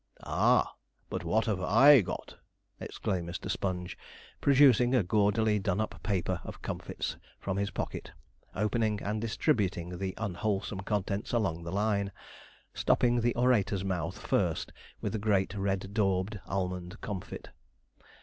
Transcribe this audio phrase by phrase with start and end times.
[0.23, 0.73] 'Ah,
[1.11, 2.37] but what have I got!'
[2.79, 3.51] exclaimed Mr.
[3.51, 3.95] Sponge,
[4.41, 8.11] producing a gaudily done up paper of comfits from his pocket,
[8.55, 12.11] opening and distributing the unwholesome contents along the line,
[12.73, 17.49] stopping the orator's mouth first with a great, red daubed, almond comfit.